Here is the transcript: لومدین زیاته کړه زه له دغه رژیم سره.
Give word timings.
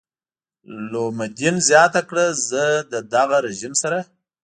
لومدین 0.91 1.55
زیاته 1.69 2.01
کړه 2.09 2.25
زه 2.49 2.63
له 2.91 2.99
دغه 3.13 3.37
رژیم 3.47 3.73
سره. 3.81 3.99